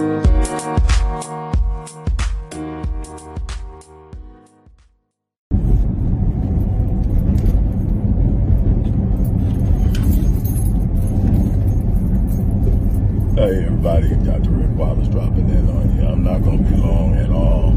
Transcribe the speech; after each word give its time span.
Hey 0.00 0.06
everybody, 13.66 14.14
Dr. 14.24 14.48
Rick 14.52 14.70
Wallace 14.78 15.08
dropping 15.08 15.50
in 15.50 15.68
on 15.68 15.94
you. 15.94 16.06
I'm 16.06 16.24
not 16.24 16.42
going 16.44 16.64
to 16.64 16.70
be 16.70 16.76
long 16.78 17.14
at 17.16 17.28
all 17.28 17.68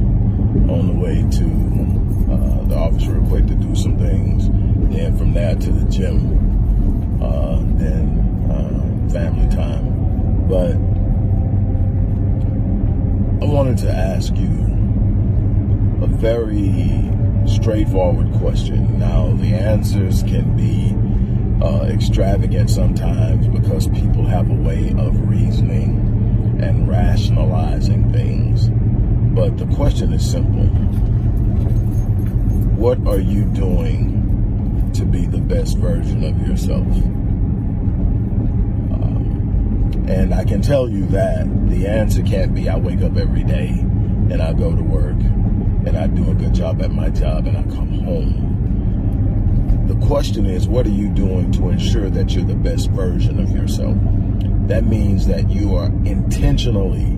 on 0.72 0.88
the 0.88 0.94
way 0.94 1.16
to 1.30 1.46
uh, 2.32 2.64
the 2.70 2.76
office 2.78 3.06
real 3.06 3.28
quick 3.28 3.48
to 3.48 3.56
do 3.56 3.76
some 3.76 3.98
things. 3.98 4.48
Then 4.96 5.18
from 5.18 5.34
that 5.34 5.60
to 5.60 5.72
the 5.72 5.92
gym, 5.92 7.22
uh, 7.22 7.58
then 7.78 8.48
uh, 8.50 9.12
family 9.12 9.54
time. 9.54 10.48
But 10.48 10.93
I 13.44 13.46
wanted 13.46 13.78
to 13.80 13.92
ask 13.92 14.34
you 14.38 14.52
a 16.02 16.08
very 16.08 17.12
straightforward 17.46 18.32
question. 18.40 18.98
Now, 18.98 19.34
the 19.34 19.54
answers 19.54 20.24
can 20.24 20.56
be 20.56 20.96
uh, 21.62 21.88
extravagant 21.88 22.70
sometimes 22.70 23.50
because 23.50 23.88
people 23.90 24.26
have 24.26 24.50
a 24.50 24.54
way 24.54 24.96
of 24.98 25.28
reasoning 25.28 26.58
and 26.64 26.88
rationalizing 26.88 28.14
things. 28.14 28.70
But 29.36 29.58
the 29.58 29.66
question 29.76 30.14
is 30.14 30.32
simple 30.32 30.64
What 32.78 33.06
are 33.06 33.20
you 33.20 33.44
doing 33.44 34.90
to 34.94 35.04
be 35.04 35.26
the 35.26 35.40
best 35.40 35.78
version 35.80 36.24
of 36.24 36.48
yourself? 36.48 36.88
And 40.14 40.34
I 40.34 40.44
can 40.44 40.62
tell 40.62 40.88
you 40.90 41.06
that 41.08 41.46
the 41.70 41.88
answer 41.88 42.22
can't 42.22 42.54
be 42.54 42.70
I 42.70 42.78
wake 42.78 43.02
up 43.02 43.18
every 43.18 43.44
day 43.44 43.70
and 43.70 44.42
I 44.42 44.54
go 44.54 44.76
to 44.76 44.84
work 44.84 45.20
and 45.20 45.98
I 45.98 46.08
do 46.08 46.32
a 46.32 46.36
good 46.36 46.54
job 46.54 46.82
at 46.82 46.92
my 46.92 47.10
job 47.10 47.48
and 47.48 47.58
I 47.58 47.64
come 47.64 48.00
home 48.00 48.54
the 49.88 49.96
question 50.08 50.46
is, 50.46 50.66
what 50.66 50.86
are 50.86 50.92
you 50.92 51.10
doing 51.10 51.52
to 51.54 51.70
ensure 51.70 52.10
that 52.10 52.32
you're 52.32 52.46
the 52.46 52.56
best 52.56 52.90
version 52.92 53.40
of 53.40 53.52
yourself? 53.52 53.98
That 54.68 54.86
means 54.86 55.28
that 55.28 55.50
you 55.50 55.76
are 55.76 55.88
intentionally 56.06 57.18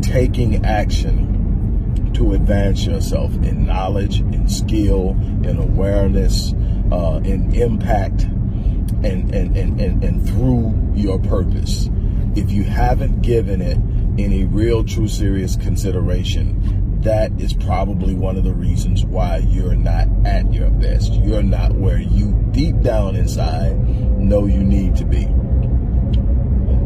taking 0.00 0.64
action 0.64 2.12
to 2.14 2.32
advance 2.32 2.86
yourself 2.86 3.34
in 3.34 3.66
knowledge, 3.66 4.20
in 4.20 4.48
skill, 4.48 5.10
in 5.44 5.58
awareness, 5.58 6.54
uh, 6.90 7.20
in 7.24 7.54
impact, 7.54 8.22
and, 8.22 9.34
and, 9.34 9.54
and, 9.54 9.78
and, 9.78 10.02
and 10.02 10.26
through 10.26 10.74
your 10.94 11.18
purpose. 11.18 11.90
If 12.38 12.52
you 12.52 12.62
haven't 12.62 13.22
given 13.22 13.60
it 13.60 13.78
any 14.16 14.44
real, 14.44 14.84
true, 14.84 15.08
serious 15.08 15.56
consideration, 15.56 17.00
that 17.00 17.32
is 17.40 17.52
probably 17.52 18.14
one 18.14 18.36
of 18.36 18.44
the 18.44 18.54
reasons 18.54 19.04
why 19.04 19.38
you're 19.38 19.74
not 19.74 20.06
at 20.24 20.52
your 20.54 20.70
best. 20.70 21.14
You're 21.14 21.42
not 21.42 21.72
where 21.72 21.98
you 21.98 22.30
deep 22.52 22.80
down 22.80 23.16
inside 23.16 23.76
know 24.20 24.46
you 24.46 24.62
need 24.62 24.94
to 24.98 25.04
be. 25.04 25.24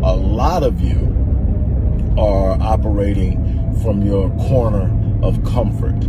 A 0.02 0.16
lot 0.16 0.62
of 0.62 0.80
you 0.80 0.96
are 2.16 2.52
operating 2.62 3.78
from 3.82 4.00
your 4.00 4.30
corner 4.48 4.90
of 5.22 5.44
comfort. 5.44 6.02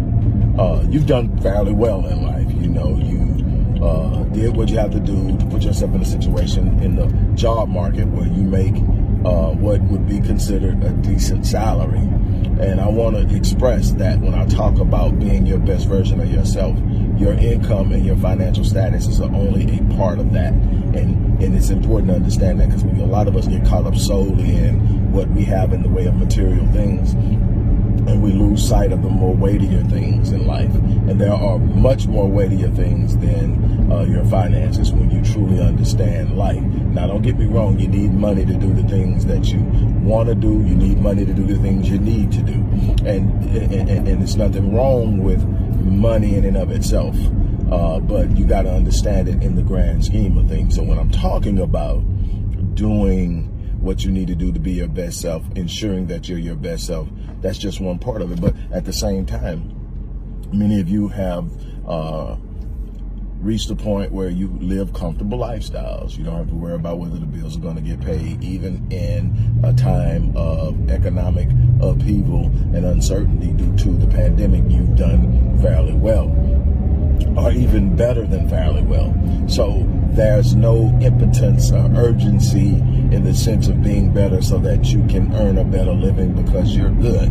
Uh, 0.58 0.86
you've 0.90 1.06
done 1.06 1.38
fairly 1.42 1.74
well 1.74 2.06
in 2.06 2.24
life. 2.24 2.50
You 2.62 2.70
know, 2.70 2.96
you 2.96 3.84
uh, 3.84 4.24
did 4.32 4.56
what 4.56 4.70
you 4.70 4.78
have 4.78 4.92
to 4.92 5.02
do 5.02 5.38
to 5.38 5.46
put 5.48 5.64
yourself 5.64 5.94
in 5.94 6.02
a 6.02 6.06
situation 6.06 6.82
in 6.82 6.96
the 6.96 7.08
job 7.36 7.68
market 7.68 8.08
where 8.08 8.28
you 8.28 8.44
make 8.44 8.76
uh, 9.26 9.52
what 9.52 9.82
would 9.84 10.08
be 10.08 10.20
considered 10.20 10.84
a 10.84 10.90
decent 10.90 11.46
salary 11.46 12.08
and 12.60 12.80
I 12.80 12.88
want 12.88 13.16
to 13.16 13.36
express 13.36 13.92
that 13.94 14.20
when 14.20 14.36
I 14.36 14.46
talk 14.46 14.78
about 14.80 15.20
being 15.20 15.46
your 15.46 15.58
best 15.58 15.88
version 15.88 16.22
of 16.22 16.32
yourself, 16.32 16.78
your 17.18 17.34
income 17.34 17.92
and 17.92 18.06
your 18.06 18.16
financial 18.16 18.64
status 18.64 19.08
is 19.08 19.20
only 19.20 19.80
a 19.80 19.84
part 19.98 20.20
of 20.20 20.32
that. 20.34 20.54
And, 20.54 21.42
and 21.42 21.56
it's 21.56 21.72
important 21.72 22.10
to 22.10 22.16
understand 22.16 22.60
that 22.60 22.70
because 22.70 22.84
a 22.84 23.06
lot 23.06 23.28
of 23.28 23.36
us 23.36 23.48
get 23.48 23.66
caught 23.66 23.86
up 23.86 23.96
solely 23.96 24.56
in 24.56 25.12
what 25.12 25.28
we 25.30 25.44
have 25.46 25.74
in 25.74 25.82
the 25.82 25.90
way 25.90 26.06
of 26.06 26.16
material 26.16 26.66
things 26.68 27.14
and 28.08 28.22
we 28.22 28.32
lose 28.32 28.68
sight 28.68 28.92
of 28.92 29.02
the 29.02 29.10
more 29.10 29.34
weightier 29.36 29.84
things 29.84 30.32
in 30.32 30.46
life. 30.46 30.74
And 30.74 31.20
there 31.20 31.34
are 31.34 31.58
much 31.60 32.08
more 32.08 32.28
weightier 32.28 32.70
things 32.70 33.18
than 33.18 33.92
uh, 33.92 34.02
your 34.02 34.26
finances 34.26 34.92
when 34.92 35.10
you 35.12 35.24
truly 35.24 35.62
understand 35.62 36.38
life. 36.38 36.62
Now, 36.62 37.08
don't 37.08 37.22
get 37.22 37.38
me 37.38 37.46
wrong, 37.46 37.80
you 37.80 37.88
need 37.88 38.14
money 38.14 38.46
to 38.46 38.54
do 38.54 38.74
the 38.74 38.88
things 38.88 39.26
that 39.26 39.46
you 39.46 39.60
want 40.04 40.30
to 40.30 40.36
do, 40.36 40.52
you 40.64 40.76
need 40.76 41.00
money 41.00 41.26
to 41.26 41.34
do 41.34 41.46
the 41.46 41.58
things 41.58 41.90
you 41.90 41.98
need 41.98 42.32
to 42.34 42.42
do. 42.42 42.54
And, 43.06 43.44
and, 43.56 44.08
and 44.08 44.20
there's 44.20 44.36
nothing 44.36 44.74
wrong 44.76 45.20
with 45.24 45.44
money 45.84 46.36
in 46.36 46.46
and 46.46 46.58
of 46.58 46.72
itself. 46.72 47.16
Uh, 47.72 48.00
but 48.00 48.36
you 48.38 48.46
got 48.46 48.64
to 48.64 48.72
understand 48.72 49.28
it 49.28 49.42
in 49.42 49.56
the 49.56 49.64
grand 49.64 50.06
scheme 50.06 50.38
of 50.38 50.48
things. 50.48 50.76
So 50.76 50.84
when 50.84 51.00
I'm 51.00 51.10
talking 51.10 51.60
about 51.60 52.04
doing 52.76 53.53
what 53.84 54.06
you 54.06 54.12
need 54.12 54.28
to 54.28 54.36
do 54.36 54.52
to 54.52 54.60
be 54.60 54.72
your 54.72 54.88
best 54.88 55.20
self, 55.20 55.44
ensuring 55.56 56.08
that 56.08 56.30
you're 56.30 56.40
your 56.40 56.56
best 56.56 56.88
self. 56.88 57.10
That's 57.42 57.58
just 57.58 57.82
one 57.82 58.00
part 58.00 58.22
of 58.22 58.32
it. 58.32 58.40
But 58.40 58.56
at 58.72 58.86
the 58.86 58.94
same 58.94 59.26
time, 59.26 59.76
many 60.54 60.80
of 60.80 60.88
you 60.88 61.10
have 61.10 61.52
uh, 61.86 62.38
reached 63.42 63.70
a 63.70 63.76
point 63.76 64.14
where 64.14 64.30
you 64.30 64.48
live 64.62 64.94
comfortable 64.94 65.38
lifestyles. 65.38 66.18
You 66.18 66.24
don't 66.24 66.38
have 66.38 66.48
to 66.48 66.56
worry 66.56 66.76
about 66.76 66.98
whether 66.98 67.18
the 67.18 67.26
bills 67.26 67.58
are 67.58 67.60
going 67.60 67.76
to 67.76 67.82
get 67.82 68.00
paid, 68.00 68.42
even 68.42 68.90
in 68.90 69.60
a 69.64 69.74
time 69.74 70.36
of 70.38 70.90
economic 70.90 71.50
upheaval 71.82 72.46
and 72.74 72.86
uncertainty 72.86 73.52
due 73.52 73.76
to 73.80 73.98
the 73.98 74.08
pandemic. 74.08 74.64
You've 74.72 74.96
done 74.96 75.60
fairly 75.62 75.94
well, 75.94 76.28
or 77.38 77.52
even 77.52 77.98
better 77.98 78.26
than 78.26 78.48
fairly 78.48 78.84
well. 78.84 79.14
So 79.50 79.86
there's 80.12 80.56
no 80.56 80.98
impotence 81.02 81.72
or 81.72 81.92
urgency 81.98 82.82
in 83.14 83.24
the 83.24 83.34
sense 83.34 83.68
of 83.68 83.84
being 83.84 84.12
better 84.12 84.42
so 84.42 84.58
that 84.58 84.86
you 84.86 85.06
can 85.06 85.32
earn 85.36 85.60
a 85.60 85.64
better 85.64 85.94
living 85.94 86.34
because 86.34 86.76
you're 86.76 86.90
good. 86.90 87.30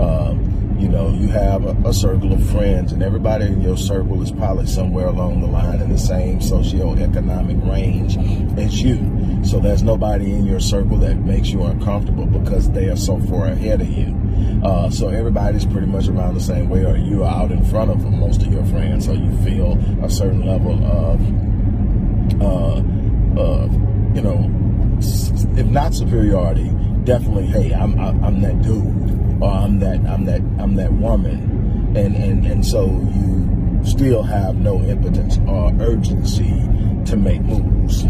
Um, 0.00 0.76
you 0.78 0.88
know, 0.88 1.10
you 1.10 1.28
have 1.28 1.64
a, 1.64 1.88
a, 1.88 1.92
circle 1.92 2.32
of 2.32 2.50
friends, 2.50 2.92
and 2.92 3.02
everybody 3.02 3.46
in 3.46 3.60
your 3.60 3.76
circle 3.76 4.22
is 4.22 4.30
probably 4.30 4.66
somewhere 4.66 5.08
along 5.08 5.40
the 5.40 5.46
line 5.48 5.80
in 5.80 5.90
the 5.90 5.98
same 5.98 6.38
socioeconomic 6.38 7.68
range 7.68 8.16
as 8.56 8.80
you. 8.80 9.44
So 9.44 9.58
there's 9.58 9.82
nobody 9.82 10.32
in 10.32 10.46
your 10.46 10.60
circle 10.60 10.96
that 10.98 11.16
makes 11.16 11.48
you 11.48 11.64
uncomfortable 11.64 12.26
because 12.26 12.70
they 12.70 12.88
are 12.88 12.96
so 12.96 13.18
far 13.22 13.46
ahead 13.46 13.80
of 13.80 13.88
you. 13.88 14.14
Uh, 14.64 14.88
so 14.88 15.08
everybody's 15.08 15.66
pretty 15.66 15.88
much 15.88 16.06
around 16.06 16.34
the 16.34 16.40
same 16.40 16.68
way, 16.68 16.84
or 16.84 16.96
you 16.96 17.24
are 17.24 17.42
out 17.42 17.50
in 17.50 17.64
front 17.64 17.90
of 17.90 18.02
most 18.12 18.42
of 18.42 18.52
your 18.52 18.64
friends, 18.66 19.06
so 19.06 19.12
you 19.12 19.36
feel 19.38 19.76
a 20.02 20.08
certain 20.08 20.46
level 20.46 20.84
of 20.86 21.20
uh, 22.40 23.68
you 24.18 24.24
know, 24.24 24.50
if 25.00 25.66
not 25.66 25.94
superiority, 25.94 26.70
definitely, 27.04 27.46
hey, 27.46 27.72
I'm 27.72 27.98
I'm 27.98 28.40
that 28.42 28.62
dude, 28.62 29.42
or 29.42 29.50
I'm 29.50 29.78
that 29.80 30.00
I'm 30.06 30.24
that 30.24 30.40
I'm 30.58 30.74
that 30.76 30.92
woman, 30.92 31.94
and 31.96 32.16
and 32.16 32.46
and 32.46 32.64
so 32.64 32.86
you 32.86 33.80
still 33.84 34.22
have 34.22 34.56
no 34.56 34.80
impotence 34.82 35.38
or 35.46 35.72
urgency 35.80 36.50
to 37.06 37.16
make 37.16 37.40
moves. 37.42 38.04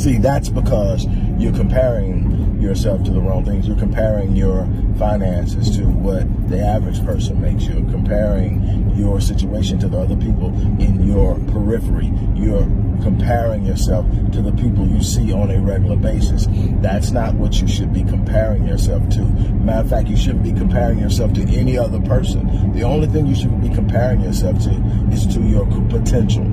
See, 0.00 0.18
that's 0.18 0.48
because 0.48 1.06
you're 1.38 1.52
comparing 1.52 2.60
yourself 2.60 3.02
to 3.04 3.10
the 3.10 3.20
wrong 3.20 3.44
things. 3.44 3.68
You're 3.68 3.76
comparing 3.76 4.34
your 4.34 4.66
finances 4.98 5.76
to 5.76 5.84
what 5.84 6.48
the 6.48 6.60
average 6.60 7.04
person 7.04 7.40
makes. 7.40 7.64
You're 7.64 7.90
comparing 7.90 8.94
your 8.96 9.20
situation 9.20 9.78
to 9.80 9.88
the 9.88 9.98
other 9.98 10.16
people 10.16 10.48
in 10.80 11.06
your 11.06 11.34
periphery. 11.52 12.12
You're 12.34 12.66
comparing 13.02 13.64
yourself 13.64 14.06
to 14.32 14.40
the 14.40 14.52
people 14.52 14.86
you 14.86 15.02
see 15.02 15.32
on 15.32 15.50
a 15.50 15.60
regular 15.60 15.96
basis. 15.96 16.46
That's 16.80 17.10
not 17.10 17.34
what 17.34 17.60
you 17.60 17.68
should 17.68 17.92
be 17.92 18.02
comparing 18.04 18.66
yourself 18.66 19.08
to. 19.10 19.20
Matter 19.20 19.80
of 19.80 19.90
fact, 19.90 20.08
you 20.08 20.16
shouldn't 20.16 20.44
be 20.44 20.52
comparing 20.52 20.98
yourself 20.98 21.32
to 21.34 21.42
any 21.42 21.76
other 21.76 22.00
person. 22.00 22.72
The 22.72 22.82
only 22.82 23.06
thing 23.06 23.26
you 23.26 23.34
should 23.34 23.60
be 23.60 23.68
comparing 23.68 24.22
yourself 24.22 24.58
to 24.64 24.70
is 25.12 25.26
to 25.34 25.42
your 25.42 25.66
potential. 25.88 26.44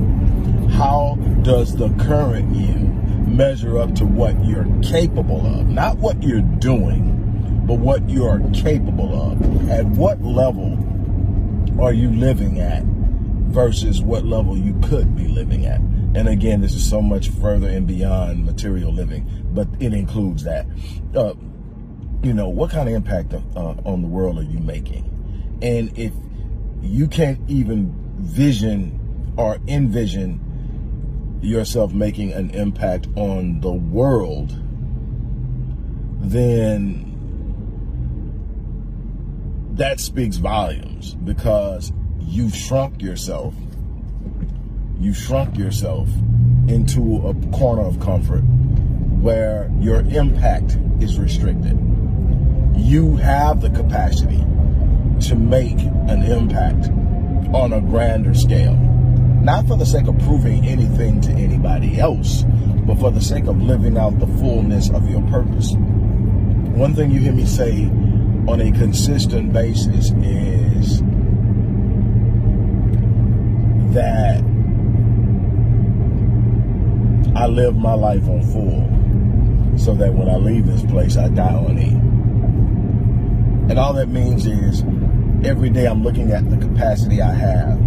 How 0.71 1.17
does 1.43 1.75
the 1.75 1.89
current 1.99 2.55
you 2.55 3.02
measure 3.33 3.79
up 3.79 3.95
to 3.95 4.05
what 4.05 4.43
you're 4.45 4.67
capable 4.81 5.45
of? 5.45 5.67
Not 5.67 5.97
what 5.97 6.21
you're 6.21 6.41
doing, 6.41 7.63
but 7.67 7.79
what 7.79 8.07
you 8.09 8.25
are 8.25 8.39
capable 8.53 9.31
of. 9.31 9.69
At 9.69 9.85
what 9.87 10.21
level 10.21 10.77
are 11.81 11.93
you 11.93 12.11
living 12.11 12.59
at 12.59 12.83
versus 13.51 14.01
what 14.01 14.25
level 14.25 14.57
you 14.57 14.79
could 14.83 15.15
be 15.15 15.27
living 15.27 15.65
at? 15.65 15.79
And 16.15 16.27
again, 16.27 16.61
this 16.61 16.75
is 16.75 16.87
so 16.87 17.01
much 17.01 17.29
further 17.29 17.67
and 17.67 17.87
beyond 17.87 18.45
material 18.45 18.93
living, 18.93 19.27
but 19.51 19.67
it 19.79 19.93
includes 19.93 20.43
that. 20.43 20.67
Uh, 21.15 21.33
you 22.21 22.33
know, 22.33 22.49
what 22.49 22.69
kind 22.69 22.87
of 22.87 22.95
impact 22.95 23.33
uh, 23.33 23.73
on 23.83 24.01
the 24.01 24.07
world 24.07 24.37
are 24.37 24.43
you 24.43 24.59
making? 24.59 25.09
And 25.61 25.97
if 25.97 26.13
you 26.81 27.07
can't 27.07 27.39
even 27.49 27.93
vision 28.19 29.33
or 29.37 29.57
envision 29.67 30.39
yourself 31.43 31.93
making 31.93 32.31
an 32.33 32.49
impact 32.51 33.07
on 33.15 33.59
the 33.61 33.71
world, 33.71 34.55
then 36.21 37.09
that 39.73 39.99
speaks 39.99 40.37
volumes 40.37 41.15
because 41.15 41.91
you've 42.19 42.55
shrunk 42.55 43.01
yourself. 43.01 43.53
You've 44.99 45.17
shrunk 45.17 45.57
yourself 45.57 46.07
into 46.67 47.27
a 47.27 47.33
corner 47.51 47.81
of 47.81 47.99
comfort 47.99 48.43
where 49.19 49.69
your 49.79 50.01
impact 50.01 50.77
is 51.01 51.19
restricted. 51.19 51.77
You 52.75 53.15
have 53.17 53.61
the 53.61 53.69
capacity 53.69 54.43
to 55.27 55.35
make 55.35 55.79
an 55.79 56.23
impact 56.23 56.89
on 57.53 57.73
a 57.73 57.81
grander 57.81 58.33
scale. 58.33 58.92
Not 59.43 59.67
for 59.67 59.75
the 59.75 59.85
sake 59.85 60.07
of 60.07 60.17
proving 60.19 60.65
anything 60.65 61.19
to 61.19 61.31
anybody 61.33 61.99
else, 61.99 62.43
but 62.87 62.97
for 62.97 63.11
the 63.11 63.19
sake 63.19 63.43
of 63.47 63.61
living 63.61 63.97
out 63.97 64.17
the 64.17 64.25
fullness 64.25 64.89
of 64.89 65.09
your 65.09 65.21
purpose. 65.23 65.73
One 65.73 66.95
thing 66.95 67.11
you 67.11 67.19
hear 67.19 67.33
me 67.33 67.45
say 67.45 67.83
on 68.47 68.61
a 68.61 68.71
consistent 68.71 69.51
basis 69.51 70.11
is 70.11 71.01
that 73.93 74.41
I 77.35 77.47
live 77.47 77.75
my 77.75 77.95
life 77.95 78.25
on 78.29 78.43
full 78.43 79.77
so 79.77 79.93
that 79.95 80.13
when 80.13 80.29
I 80.29 80.37
leave 80.37 80.67
this 80.67 80.83
place, 80.83 81.17
I 81.17 81.27
die 81.27 81.53
on 81.53 81.77
E. 81.77 81.89
And 83.69 83.77
all 83.77 83.91
that 83.95 84.07
means 84.07 84.45
is 84.45 84.83
every 85.45 85.69
day 85.69 85.85
I'm 85.85 86.01
looking 86.01 86.31
at 86.31 86.49
the 86.49 86.55
capacity 86.55 87.21
I 87.21 87.33
have 87.33 87.82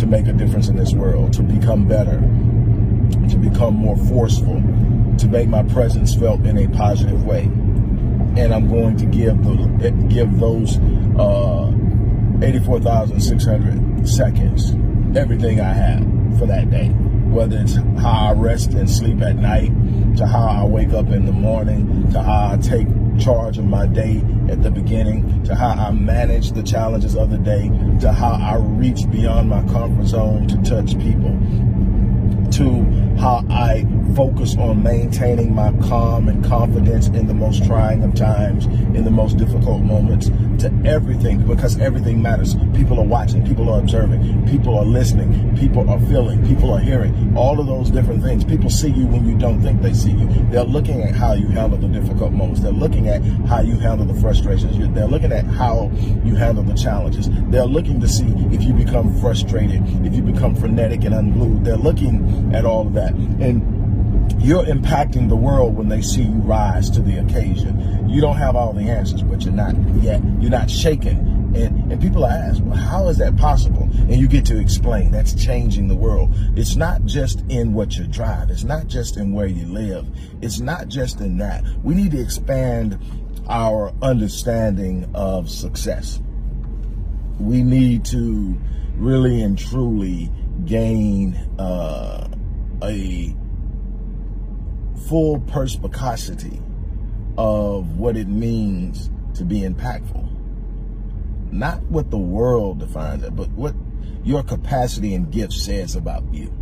to 0.00 0.06
make 0.06 0.26
a 0.26 0.32
difference 0.32 0.68
in 0.68 0.76
this 0.76 0.94
world, 0.94 1.32
to 1.34 1.42
become 1.42 1.86
better, 1.86 2.18
to 3.28 3.36
become 3.36 3.74
more 3.74 3.98
forceful, 3.98 4.54
to 5.18 5.28
make 5.28 5.46
my 5.46 5.62
presence 5.62 6.14
felt 6.14 6.40
in 6.46 6.56
a 6.56 6.66
positive 6.68 7.24
way. 7.26 7.42
And 7.42 8.54
I'm 8.54 8.66
going 8.68 8.96
to 8.96 9.04
give 9.04 9.44
the, 9.44 10.06
give 10.08 10.38
those 10.40 10.78
uh, 11.18 11.70
84,600 12.42 14.08
seconds 14.08 14.72
everything 15.16 15.60
I 15.60 15.72
have 15.74 16.38
for 16.38 16.46
that 16.46 16.70
day. 16.70 16.88
Whether 16.88 17.58
it's 17.58 17.74
how 18.00 18.30
I 18.30 18.32
rest 18.32 18.72
and 18.72 18.88
sleep 18.88 19.20
at 19.20 19.36
night, 19.36 19.70
to 20.16 20.26
how 20.26 20.62
I 20.62 20.64
wake 20.64 20.94
up 20.94 21.08
in 21.08 21.26
the 21.26 21.32
morning, 21.32 22.10
to 22.12 22.22
how 22.22 22.52
I 22.54 22.56
take 22.56 22.88
charge 23.20 23.58
of 23.58 23.66
my 23.66 23.86
day 23.86 24.22
at 24.48 24.62
the 24.62 24.70
beginning, 24.70 25.42
to 25.44 25.54
how 25.54 25.70
I 25.70 25.90
manage 25.90 26.52
the 26.52 26.62
challenges 26.62 27.14
of 27.14 27.30
the 27.30 27.38
day, 27.38 27.70
to 28.00 28.12
how 28.12 28.32
I 28.32 28.56
reach 28.56 29.08
beyond 29.10 29.50
my 29.50 29.62
comfort 29.64 30.06
zone 30.06 30.48
to 30.48 30.56
touch 30.62 30.98
people, 30.98 31.38
to 32.52 32.99
how 33.20 33.44
I 33.50 33.86
focus 34.16 34.56
on 34.56 34.82
maintaining 34.82 35.54
my 35.54 35.72
calm 35.88 36.28
and 36.28 36.42
confidence 36.44 37.08
in 37.08 37.26
the 37.26 37.34
most 37.34 37.64
trying 37.64 38.02
of 38.02 38.14
times, 38.14 38.64
in 38.66 39.04
the 39.04 39.10
most 39.10 39.36
difficult 39.36 39.82
moments, 39.82 40.30
to 40.62 40.72
everything, 40.84 41.46
because 41.46 41.78
everything 41.78 42.20
matters. 42.22 42.54
People 42.74 42.98
are 42.98 43.06
watching, 43.06 43.46
people 43.46 43.68
are 43.70 43.78
observing, 43.78 44.46
people 44.46 44.76
are 44.78 44.84
listening, 44.84 45.56
people 45.56 45.88
are 45.90 46.00
feeling, 46.00 46.46
people 46.46 46.72
are 46.72 46.80
hearing, 46.80 47.36
all 47.36 47.60
of 47.60 47.66
those 47.66 47.90
different 47.90 48.22
things. 48.22 48.42
People 48.42 48.70
see 48.70 48.90
you 48.90 49.06
when 49.06 49.28
you 49.28 49.36
don't 49.38 49.60
think 49.62 49.82
they 49.82 49.92
see 49.92 50.12
you. 50.12 50.26
They're 50.50 50.64
looking 50.64 51.02
at 51.02 51.14
how 51.14 51.34
you 51.34 51.48
handle 51.48 51.78
the 51.78 51.88
difficult 51.88 52.32
moments. 52.32 52.62
They're 52.62 52.72
looking 52.72 53.08
at 53.08 53.22
how 53.46 53.60
you 53.60 53.78
handle 53.78 54.06
the 54.06 54.18
frustrations. 54.20 54.76
They're 54.94 55.06
looking 55.06 55.32
at 55.32 55.44
how 55.44 55.90
you 56.24 56.34
handle 56.34 56.64
the 56.64 56.74
challenges. 56.74 57.28
They're 57.50 57.64
looking 57.64 58.00
to 58.00 58.08
see 58.08 58.32
if 58.50 58.62
you 58.62 58.72
become 58.72 59.14
frustrated, 59.20 59.82
if 60.06 60.14
you 60.14 60.22
become 60.22 60.54
frenetic 60.54 61.04
and 61.04 61.14
unglued. 61.14 61.64
They're 61.64 61.76
looking 61.76 62.54
at 62.54 62.64
all 62.64 62.86
of 62.86 62.94
that. 62.94 63.09
And 63.14 64.42
you're 64.42 64.64
impacting 64.64 65.28
the 65.28 65.36
world 65.36 65.76
when 65.76 65.88
they 65.88 66.00
see 66.02 66.22
you 66.22 66.32
rise 66.32 66.88
to 66.90 67.02
the 67.02 67.18
occasion. 67.18 68.08
You 68.08 68.20
don't 68.20 68.36
have 68.36 68.56
all 68.56 68.72
the 68.72 68.88
answers, 68.88 69.22
but 69.22 69.42
you're 69.42 69.52
not 69.52 69.74
yet. 70.02 70.22
You're 70.40 70.50
not 70.50 70.70
shaken. 70.70 71.52
And, 71.54 71.92
and 71.92 72.00
people 72.00 72.24
ask, 72.26 72.62
well, 72.62 72.76
how 72.76 73.08
is 73.08 73.18
that 73.18 73.36
possible? 73.36 73.82
And 73.82 74.16
you 74.16 74.28
get 74.28 74.46
to 74.46 74.58
explain 74.58 75.10
that's 75.10 75.34
changing 75.34 75.88
the 75.88 75.96
world. 75.96 76.30
It's 76.56 76.76
not 76.76 77.04
just 77.04 77.44
in 77.48 77.74
what 77.74 77.96
you 77.96 78.06
drive. 78.06 78.50
It's 78.50 78.62
not 78.64 78.86
just 78.86 79.16
in 79.16 79.32
where 79.32 79.46
you 79.46 79.66
live. 79.66 80.06
It's 80.40 80.60
not 80.60 80.88
just 80.88 81.20
in 81.20 81.38
that. 81.38 81.64
We 81.82 81.94
need 81.94 82.12
to 82.12 82.20
expand 82.20 82.98
our 83.48 83.92
understanding 84.00 85.10
of 85.12 85.50
success. 85.50 86.20
We 87.40 87.62
need 87.62 88.04
to 88.06 88.56
really 88.96 89.42
and 89.42 89.58
truly 89.58 90.30
gain 90.64 91.34
uh, 91.58 92.29
a 92.82 93.34
full 95.08 95.40
perspicacity 95.40 96.60
of 97.36 97.98
what 97.98 98.16
it 98.16 98.28
means 98.28 99.10
to 99.34 99.44
be 99.44 99.60
impactful. 99.60 100.26
Not 101.52 101.82
what 101.84 102.10
the 102.10 102.18
world 102.18 102.78
defines 102.78 103.22
it, 103.22 103.34
but 103.34 103.50
what 103.50 103.74
your 104.22 104.42
capacity 104.42 105.14
and 105.14 105.30
gift 105.30 105.52
says 105.52 105.96
about 105.96 106.22
you. 106.32 106.52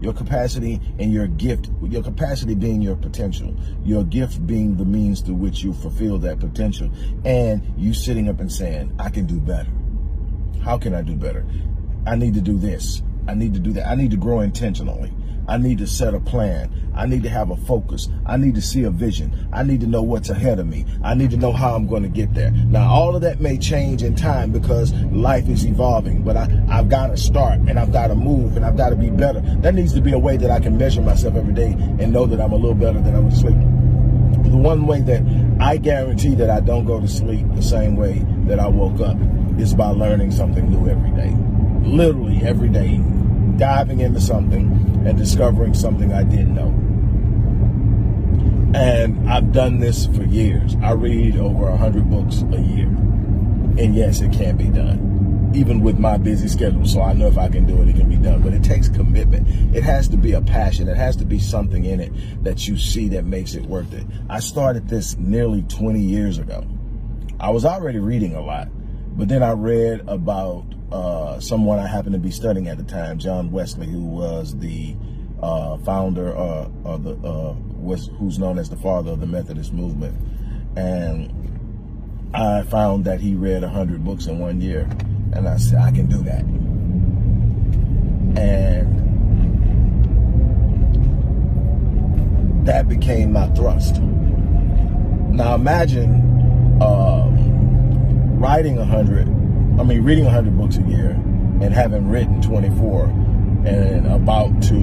Your 0.00 0.12
capacity 0.12 0.80
and 0.98 1.12
your 1.12 1.26
gift, 1.26 1.70
your 1.82 2.02
capacity 2.02 2.54
being 2.54 2.82
your 2.82 2.96
potential, 2.96 3.56
your 3.82 4.04
gift 4.04 4.46
being 4.46 4.76
the 4.76 4.84
means 4.84 5.22
through 5.22 5.36
which 5.36 5.62
you 5.62 5.72
fulfill 5.72 6.18
that 6.18 6.38
potential, 6.38 6.90
and 7.24 7.62
you 7.78 7.94
sitting 7.94 8.28
up 8.28 8.38
and 8.38 8.52
saying, 8.52 8.94
I 8.98 9.08
can 9.08 9.24
do 9.24 9.40
better. 9.40 9.70
How 10.62 10.76
can 10.76 10.94
I 10.94 11.00
do 11.00 11.16
better? 11.16 11.46
I 12.06 12.14
need 12.14 12.34
to 12.34 12.42
do 12.42 12.58
this. 12.58 13.02
I 13.26 13.34
need 13.34 13.54
to 13.54 13.60
do 13.60 13.72
that. 13.72 13.88
I 13.88 13.94
need 13.94 14.10
to 14.10 14.16
grow 14.16 14.40
intentionally. 14.40 15.12
I 15.48 15.58
need 15.58 15.78
to 15.78 15.86
set 15.86 16.14
a 16.14 16.20
plan. 16.20 16.70
I 16.94 17.06
need 17.06 17.22
to 17.24 17.28
have 17.28 17.50
a 17.50 17.56
focus. 17.56 18.08
I 18.24 18.36
need 18.36 18.54
to 18.54 18.62
see 18.62 18.84
a 18.84 18.90
vision. 18.90 19.48
I 19.52 19.62
need 19.62 19.80
to 19.82 19.86
know 19.86 20.02
what's 20.02 20.30
ahead 20.30 20.58
of 20.58 20.66
me. 20.66 20.86
I 21.04 21.14
need 21.14 21.30
to 21.30 21.36
know 21.36 21.52
how 21.52 21.74
I'm 21.74 21.86
going 21.86 22.02
to 22.02 22.08
get 22.08 22.34
there. 22.34 22.50
Now, 22.50 22.88
all 22.90 23.14
of 23.14 23.22
that 23.22 23.40
may 23.40 23.58
change 23.58 24.02
in 24.02 24.14
time 24.14 24.50
because 24.50 24.92
life 25.12 25.48
is 25.48 25.64
evolving, 25.64 26.22
but 26.22 26.36
I, 26.36 26.48
I've 26.68 26.88
got 26.88 27.08
to 27.08 27.16
start 27.16 27.60
and 27.60 27.78
I've 27.78 27.92
got 27.92 28.08
to 28.08 28.14
move 28.14 28.56
and 28.56 28.64
I've 28.64 28.76
got 28.76 28.90
to 28.90 28.96
be 28.96 29.10
better. 29.10 29.40
That 29.40 29.74
needs 29.74 29.92
to 29.94 30.00
be 30.00 30.12
a 30.12 30.18
way 30.18 30.36
that 30.38 30.50
I 30.50 30.58
can 30.58 30.76
measure 30.78 31.02
myself 31.02 31.36
every 31.36 31.54
day 31.54 31.72
and 31.72 32.12
know 32.12 32.26
that 32.26 32.40
I'm 32.40 32.52
a 32.52 32.56
little 32.56 32.74
better 32.74 33.00
than 33.00 33.14
I 33.14 33.20
was 33.20 33.34
asleep. 33.34 33.58
The 34.50 34.56
one 34.56 34.86
way 34.86 35.00
that 35.02 35.22
I 35.60 35.76
guarantee 35.76 36.34
that 36.36 36.50
I 36.50 36.60
don't 36.60 36.86
go 36.86 37.00
to 37.00 37.08
sleep 37.08 37.46
the 37.54 37.62
same 37.62 37.96
way 37.96 38.24
that 38.46 38.58
I 38.58 38.68
woke 38.68 39.00
up 39.00 39.16
is 39.58 39.74
by 39.74 39.88
learning 39.88 40.30
something 40.30 40.70
new 40.70 40.88
every 40.88 41.10
day. 41.10 41.34
Literally 41.82 42.40
every 42.42 42.68
day, 42.68 43.00
diving 43.58 44.00
into 44.00 44.20
something 44.20 44.70
and 45.06 45.16
discovering 45.16 45.74
something 45.74 46.12
I 46.12 46.24
didn't 46.24 46.54
know. 46.54 46.74
And 48.78 49.28
I've 49.30 49.52
done 49.52 49.80
this 49.80 50.06
for 50.06 50.24
years. 50.24 50.76
I 50.82 50.92
read 50.92 51.36
over 51.36 51.70
100 51.70 52.10
books 52.10 52.42
a 52.52 52.60
year. 52.60 52.88
And 53.78 53.94
yes, 53.94 54.20
it 54.20 54.32
can 54.32 54.56
be 54.56 54.68
done, 54.68 55.52
even 55.54 55.80
with 55.80 55.98
my 55.98 56.18
busy 56.18 56.48
schedule. 56.48 56.84
So 56.84 57.00
I 57.00 57.12
know 57.12 57.26
if 57.26 57.38
I 57.38 57.48
can 57.48 57.66
do 57.66 57.80
it, 57.82 57.88
it 57.88 57.96
can 57.96 58.08
be 58.08 58.16
done. 58.16 58.42
But 58.42 58.52
it 58.52 58.62
takes 58.62 58.88
commitment. 58.88 59.48
It 59.74 59.82
has 59.82 60.08
to 60.08 60.16
be 60.16 60.32
a 60.32 60.42
passion. 60.42 60.88
It 60.88 60.96
has 60.96 61.16
to 61.16 61.24
be 61.24 61.38
something 61.38 61.84
in 61.84 62.00
it 62.00 62.12
that 62.44 62.68
you 62.68 62.76
see 62.76 63.08
that 63.10 63.24
makes 63.24 63.54
it 63.54 63.64
worth 63.64 63.94
it. 63.94 64.06
I 64.28 64.40
started 64.40 64.88
this 64.88 65.16
nearly 65.16 65.62
20 65.62 66.00
years 66.00 66.38
ago. 66.38 66.66
I 67.38 67.50
was 67.50 67.64
already 67.64 67.98
reading 67.98 68.34
a 68.34 68.40
lot, 68.40 68.68
but 69.16 69.28
then 69.28 69.42
I 69.42 69.52
read 69.52 70.02
about 70.06 70.64
uh, 70.92 71.40
someone 71.40 71.78
I 71.78 71.86
happened 71.86 72.12
to 72.14 72.18
be 72.18 72.30
studying 72.30 72.68
at 72.68 72.78
the 72.78 72.84
time, 72.84 73.18
John 73.18 73.50
Wesley, 73.50 73.86
who 73.86 74.04
was 74.04 74.56
the 74.58 74.96
uh, 75.42 75.78
founder 75.78 76.36
uh, 76.36 76.68
of 76.84 77.04
the 77.04 77.12
uh, 77.12 77.54
was 77.76 78.08
who's 78.18 78.38
known 78.38 78.58
as 78.58 78.70
the 78.70 78.76
father 78.76 79.12
of 79.12 79.20
the 79.20 79.26
Methodist 79.26 79.72
movement, 79.72 80.16
and 80.76 81.32
I 82.34 82.62
found 82.62 83.04
that 83.04 83.20
he 83.20 83.34
read 83.34 83.64
a 83.64 83.68
hundred 83.68 84.04
books 84.04 84.26
in 84.26 84.38
one 84.38 84.60
year, 84.60 84.88
and 85.32 85.48
I 85.48 85.56
said 85.56 85.78
I 85.78 85.90
can 85.90 86.06
do 86.06 86.22
that, 86.22 86.44
and 88.38 88.96
that 92.66 92.88
became 92.88 93.32
my 93.32 93.48
thrust. 93.48 94.00
Now 94.00 95.54
imagine 95.54 96.80
um, 96.80 98.38
writing 98.38 98.78
a 98.78 98.84
hundred 98.84 99.28
I 99.78 99.82
mean, 99.82 100.02
reading 100.02 100.24
100 100.24 100.56
books 100.56 100.78
a 100.78 100.82
year 100.82 101.10
and 101.10 101.74
having 101.74 102.08
written 102.08 102.40
24 102.40 103.04
and 103.66 104.06
about 104.06 104.62
to 104.62 104.76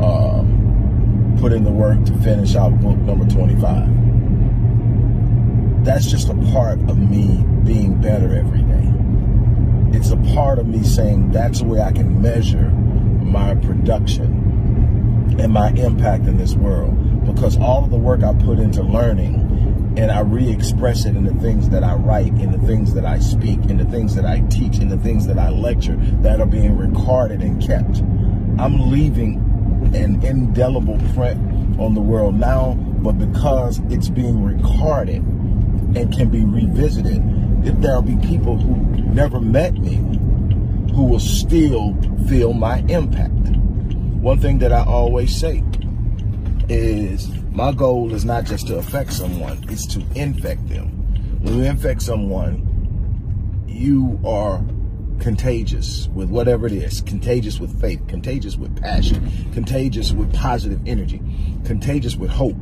um, 0.00 1.36
put 1.40 1.52
in 1.52 1.64
the 1.64 1.72
work 1.72 2.04
to 2.04 2.16
finish 2.18 2.54
out 2.54 2.70
book 2.80 2.96
number 2.98 3.26
25. 3.26 5.84
That's 5.84 6.06
just 6.06 6.28
a 6.28 6.34
part 6.52 6.78
of 6.88 6.98
me 6.98 7.44
being 7.64 8.00
better 8.00 8.36
every 8.36 8.62
day. 8.62 8.88
It's 9.98 10.10
a 10.10 10.16
part 10.34 10.60
of 10.60 10.68
me 10.68 10.84
saying 10.84 11.32
that's 11.32 11.58
the 11.58 11.64
way 11.64 11.80
I 11.80 11.90
can 11.90 12.22
measure 12.22 12.70
my 12.70 13.56
production 13.56 15.36
and 15.40 15.52
my 15.52 15.70
impact 15.70 16.26
in 16.26 16.36
this 16.36 16.54
world 16.54 17.26
because 17.26 17.56
all 17.56 17.84
of 17.84 17.90
the 17.90 17.98
work 17.98 18.22
I 18.22 18.34
put 18.34 18.60
into 18.60 18.82
learning 18.82 19.41
and 19.96 20.10
I 20.10 20.20
re-express 20.20 21.04
it 21.04 21.16
in 21.16 21.24
the 21.24 21.34
things 21.34 21.68
that 21.70 21.84
I 21.84 21.94
write, 21.94 22.32
in 22.34 22.52
the 22.52 22.66
things 22.66 22.94
that 22.94 23.04
I 23.04 23.18
speak, 23.18 23.60
in 23.66 23.76
the 23.76 23.84
things 23.84 24.14
that 24.14 24.24
I 24.24 24.40
teach, 24.48 24.78
in 24.78 24.88
the 24.88 24.98
things 24.98 25.26
that 25.26 25.38
I 25.38 25.50
lecture 25.50 25.96
that 26.22 26.40
are 26.40 26.46
being 26.46 26.76
recorded 26.76 27.42
and 27.42 27.62
kept. 27.62 27.98
I'm 28.58 28.90
leaving 28.90 29.36
an 29.94 30.22
indelible 30.24 30.98
print 31.14 31.78
on 31.78 31.94
the 31.94 32.00
world 32.00 32.36
now, 32.36 32.74
but 32.74 33.12
because 33.12 33.80
it's 33.90 34.08
being 34.08 34.42
recorded 34.42 35.22
and 35.96 36.12
can 36.12 36.30
be 36.30 36.44
revisited, 36.44 37.22
if 37.66 37.78
there'll 37.80 38.02
be 38.02 38.16
people 38.26 38.56
who 38.56 38.76
never 39.12 39.40
met 39.40 39.74
me 39.74 39.96
who 40.94 41.04
will 41.04 41.20
still 41.20 41.96
feel 42.28 42.52
my 42.52 42.78
impact. 42.88 43.32
One 43.32 44.38
thing 44.38 44.58
that 44.58 44.72
I 44.72 44.84
always 44.84 45.34
say 45.34 45.64
is 46.68 47.28
my 47.52 47.72
goal 47.72 48.14
is 48.14 48.24
not 48.24 48.44
just 48.44 48.66
to 48.68 48.76
affect 48.76 49.12
someone, 49.12 49.64
it's 49.68 49.86
to 49.86 50.04
infect 50.14 50.68
them. 50.68 50.88
When 51.42 51.58
you 51.58 51.64
infect 51.64 52.02
someone, 52.02 53.64
you 53.68 54.18
are 54.24 54.64
contagious 55.20 56.08
with 56.08 56.28
whatever 56.30 56.66
it 56.66 56.72
is 56.72 57.00
contagious 57.02 57.60
with 57.60 57.80
faith, 57.80 58.00
contagious 58.08 58.56
with 58.56 58.80
passion, 58.80 59.30
contagious 59.52 60.12
with 60.12 60.32
positive 60.34 60.80
energy, 60.86 61.20
contagious 61.64 62.16
with 62.16 62.30
hope, 62.30 62.56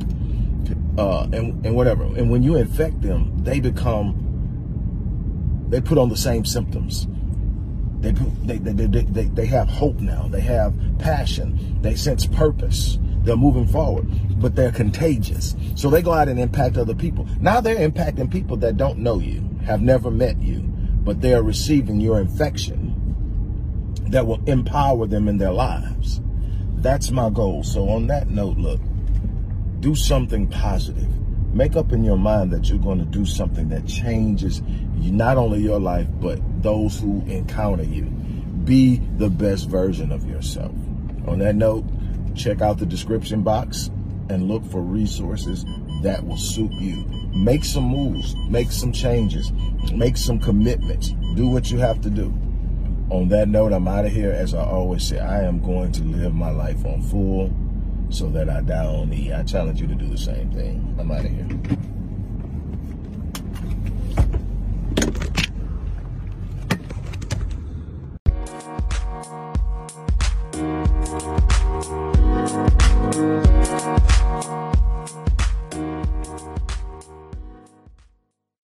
uh, 0.97 1.23
and, 1.33 1.65
and 1.65 1.75
whatever. 1.75 2.03
And 2.03 2.29
when 2.29 2.43
you 2.43 2.55
infect 2.55 3.01
them, 3.01 3.43
they 3.43 3.59
become, 3.59 4.15
they 5.69 5.81
put 5.81 5.97
on 5.97 6.09
the 6.09 6.17
same 6.17 6.45
symptoms. 6.45 7.07
They, 8.01 8.11
they, 8.11 8.57
they, 8.57 8.87
they, 8.87 9.23
they 9.25 9.45
have 9.45 9.69
hope 9.69 9.99
now. 9.99 10.27
They 10.27 10.41
have 10.41 10.73
passion. 10.99 11.81
They 11.81 11.95
sense 11.95 12.25
purpose. 12.25 12.97
They're 13.23 13.37
moving 13.37 13.67
forward, 13.67 14.07
but 14.41 14.55
they're 14.55 14.71
contagious. 14.71 15.55
So 15.75 15.89
they 15.89 16.01
go 16.01 16.13
out 16.13 16.27
and 16.27 16.39
impact 16.39 16.77
other 16.77 16.95
people. 16.95 17.27
Now 17.39 17.61
they're 17.61 17.87
impacting 17.87 18.31
people 18.31 18.57
that 18.57 18.77
don't 18.77 18.99
know 18.99 19.19
you, 19.19 19.47
have 19.65 19.81
never 19.81 20.09
met 20.09 20.41
you, 20.41 20.59
but 21.03 21.21
they 21.21 21.33
are 21.33 21.43
receiving 21.43 22.01
your 22.01 22.19
infection 22.19 22.97
that 24.09 24.27
will 24.27 24.43
empower 24.45 25.07
them 25.07 25.27
in 25.27 25.37
their 25.37 25.51
lives. 25.51 26.21
That's 26.77 27.11
my 27.11 27.29
goal. 27.29 27.63
So 27.63 27.89
on 27.89 28.07
that 28.07 28.29
note, 28.29 28.57
look, 28.57 28.81
do 29.79 29.95
something 29.95 30.47
positive. 30.47 31.07
Make 31.53 31.75
up 31.75 31.91
in 31.91 32.03
your 32.03 32.17
mind 32.17 32.51
that 32.51 32.69
you're 32.69 32.79
going 32.79 32.99
to 32.99 33.05
do 33.05 33.25
something 33.25 33.69
that 33.69 33.85
changes 33.85 34.61
not 34.95 35.37
only 35.37 35.59
your 35.59 35.79
life, 35.79 36.07
but 36.19 36.39
those 36.61 36.99
who 36.99 37.21
encounter 37.27 37.83
you. 37.83 38.05
Be 38.63 38.97
the 39.17 39.29
best 39.29 39.69
version 39.69 40.11
of 40.11 40.27
yourself. 40.27 40.71
On 41.27 41.39
that 41.39 41.55
note, 41.55 41.85
check 42.35 42.61
out 42.61 42.77
the 42.77 42.85
description 42.85 43.41
box 43.43 43.89
and 44.29 44.47
look 44.47 44.63
for 44.65 44.81
resources 44.81 45.65
that 46.03 46.25
will 46.25 46.37
suit 46.37 46.71
you. 46.73 47.05
Make 47.33 47.63
some 47.63 47.85
moves, 47.85 48.35
make 48.49 48.71
some 48.71 48.91
changes, 48.91 49.51
make 49.93 50.17
some 50.17 50.39
commitments. 50.39 51.09
Do 51.35 51.47
what 51.47 51.71
you 51.71 51.77
have 51.79 52.01
to 52.01 52.09
do. 52.09 52.33
On 53.09 53.27
that 53.29 53.49
note, 53.49 53.73
I'm 53.73 53.87
out 53.87 54.05
of 54.05 54.11
here. 54.11 54.31
As 54.31 54.53
I 54.53 54.63
always 54.63 55.03
say, 55.03 55.19
I 55.19 55.43
am 55.43 55.59
going 55.59 55.91
to 55.93 56.03
live 56.03 56.33
my 56.33 56.49
life 56.49 56.85
on 56.85 57.01
full 57.01 57.53
so 58.09 58.29
that 58.29 58.49
I 58.49 58.61
die 58.61 58.85
on 58.85 59.13
E. 59.13 59.33
I 59.33 59.43
challenge 59.43 59.81
you 59.81 59.87
to 59.87 59.95
do 59.95 60.07
the 60.07 60.17
same 60.17 60.51
thing. 60.51 60.95
I'm 60.99 61.11
out 61.11 61.25
of 61.25 61.31
here. 61.31 61.87